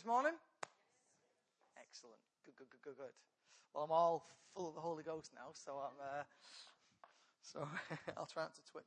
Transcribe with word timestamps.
this 0.00 0.06
morning? 0.06 0.32
Excellent. 1.76 2.16
Good, 2.46 2.56
good, 2.56 2.70
good, 2.70 2.80
good, 2.80 2.96
good. 2.96 3.12
Well, 3.74 3.84
I'm 3.84 3.90
all 3.90 4.24
full 4.54 4.70
of 4.70 4.74
the 4.74 4.80
Holy 4.80 5.02
Ghost 5.02 5.30
now, 5.34 5.50
so 5.52 5.72
I'm. 5.72 5.92
Uh, 6.00 6.22
so 7.42 7.68
I'll 8.16 8.24
try 8.24 8.44
not 8.44 8.54
to 8.54 8.62
twitch 8.64 8.86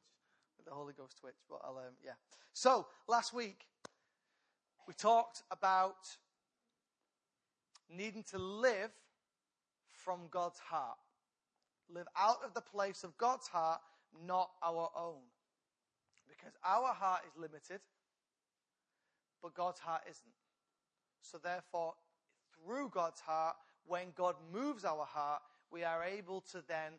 with 0.57 0.65
the 0.65 0.73
Holy 0.73 0.93
Ghost 0.97 1.19
twitch, 1.19 1.35
but 1.47 1.59
I'll. 1.63 1.77
Um, 1.77 1.93
yeah. 2.03 2.13
So 2.53 2.87
last 3.07 3.31
week 3.31 3.67
we 4.87 4.95
talked 4.95 5.43
about 5.51 5.97
needing 7.95 8.23
to 8.31 8.39
live 8.39 8.89
from 9.91 10.21
God's 10.31 10.57
heart, 10.57 10.97
live 11.93 12.07
out 12.17 12.37
of 12.43 12.55
the 12.55 12.61
place 12.61 13.03
of 13.03 13.15
God's 13.19 13.47
heart, 13.47 13.81
not 14.25 14.49
our 14.63 14.89
own, 14.97 15.21
because 16.27 16.53
our 16.65 16.91
heart 16.91 17.21
is 17.27 17.39
limited, 17.39 17.81
but 19.43 19.53
God's 19.53 19.79
heart 19.79 20.01
isn't. 20.09 20.33
So 21.23 21.37
therefore, 21.37 21.93
through 22.53 22.89
God's 22.89 23.21
heart, 23.21 23.55
when 23.85 24.07
God 24.15 24.35
moves 24.51 24.85
our 24.85 25.05
heart, 25.05 25.41
we 25.71 25.83
are 25.83 26.03
able 26.03 26.41
to 26.51 26.63
then 26.67 26.93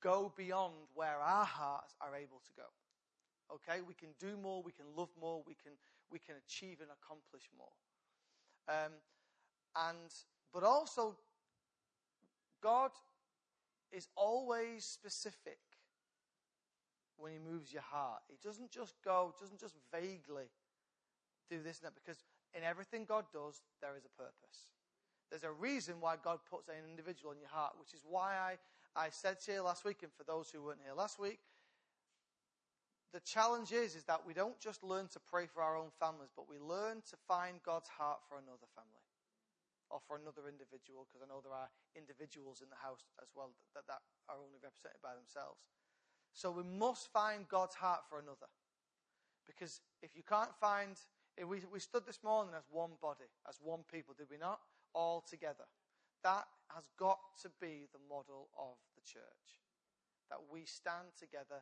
go 0.00 0.32
beyond 0.36 0.74
where 0.94 1.18
our 1.18 1.44
hearts 1.44 1.94
are 2.00 2.14
able 2.14 2.40
to 2.44 2.52
go. 2.56 3.54
Okay, 3.54 3.82
we 3.86 3.94
can 3.94 4.08
do 4.18 4.36
more, 4.36 4.62
we 4.62 4.72
can 4.72 4.86
love 4.96 5.10
more, 5.20 5.42
we 5.46 5.54
can 5.54 5.72
we 6.10 6.18
can 6.18 6.36
achieve 6.46 6.80
and 6.80 6.90
accomplish 6.90 7.50
more. 7.56 7.66
Um, 8.68 8.92
and 9.76 10.10
but 10.52 10.62
also, 10.62 11.16
God 12.62 12.90
is 13.92 14.08
always 14.16 14.84
specific 14.84 15.58
when 17.16 17.32
He 17.32 17.38
moves 17.38 17.72
your 17.72 17.82
heart. 17.82 18.22
He 18.28 18.36
doesn't 18.42 18.70
just 18.70 18.94
go, 19.04 19.34
doesn't 19.40 19.60
just 19.60 19.74
vaguely 19.92 20.50
do 21.48 21.62
this 21.62 21.78
and 21.78 21.86
that, 21.86 21.94
because 21.94 22.24
in 22.56 22.62
everything 22.62 23.04
God 23.04 23.24
does, 23.32 23.62
there 23.80 23.96
is 23.96 24.04
a 24.04 24.12
purpose. 24.20 24.70
There's 25.30 25.44
a 25.44 25.52
reason 25.52 25.96
why 26.00 26.16
God 26.22 26.38
puts 26.48 26.68
an 26.68 26.76
individual 26.88 27.32
in 27.32 27.40
your 27.40 27.50
heart, 27.50 27.74
which 27.78 27.94
is 27.94 28.04
why 28.06 28.36
I, 28.36 28.56
I 28.94 29.10
said 29.10 29.40
to 29.46 29.52
you 29.52 29.62
last 29.62 29.84
week, 29.84 30.02
and 30.02 30.12
for 30.12 30.24
those 30.24 30.50
who 30.50 30.62
weren't 30.62 30.84
here 30.84 30.94
last 30.94 31.18
week, 31.18 31.40
the 33.12 33.20
challenge 33.20 33.70
is, 33.70 33.94
is 33.94 34.04
that 34.04 34.26
we 34.26 34.34
don't 34.34 34.58
just 34.58 34.82
learn 34.82 35.06
to 35.14 35.20
pray 35.22 35.46
for 35.46 35.62
our 35.62 35.78
own 35.78 35.94
families, 35.98 36.30
but 36.34 36.50
we 36.50 36.58
learn 36.58 36.98
to 37.10 37.16
find 37.26 37.62
God's 37.62 37.88
heart 37.88 38.18
for 38.28 38.38
another 38.38 38.66
family 38.74 39.06
or 39.90 40.02
for 40.02 40.18
another 40.18 40.50
individual, 40.50 41.06
because 41.06 41.22
I 41.22 41.30
know 41.30 41.38
there 41.38 41.54
are 41.54 41.70
individuals 41.94 42.58
in 42.58 42.70
the 42.70 42.80
house 42.82 43.06
as 43.22 43.30
well 43.34 43.54
that, 43.74 43.86
that 43.86 44.02
are 44.26 44.38
only 44.42 44.58
represented 44.58 44.98
by 44.98 45.14
themselves. 45.14 45.62
So 46.34 46.50
we 46.50 46.66
must 46.66 47.12
find 47.14 47.46
God's 47.46 47.78
heart 47.78 48.02
for 48.10 48.18
another. 48.18 48.50
Because 49.46 49.78
if 50.02 50.16
you 50.16 50.26
can't 50.26 50.54
find, 50.58 50.98
we, 51.42 51.62
we 51.72 51.80
stood 51.80 52.06
this 52.06 52.22
morning 52.22 52.54
as 52.56 52.64
one 52.70 52.92
body, 53.02 53.26
as 53.48 53.58
one 53.62 53.80
people, 53.90 54.14
did 54.16 54.30
we 54.30 54.38
not? 54.38 54.60
All 54.94 55.24
together. 55.28 55.66
That 56.22 56.46
has 56.74 56.88
got 56.98 57.18
to 57.42 57.50
be 57.60 57.88
the 57.92 58.02
model 58.08 58.48
of 58.58 58.78
the 58.94 59.02
church. 59.02 59.60
That 60.30 60.38
we 60.50 60.64
stand 60.64 61.12
together 61.18 61.60